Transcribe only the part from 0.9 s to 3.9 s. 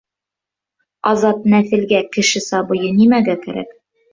Азат Нәҫелгә кеше сабыйы нимәгә кәрәк?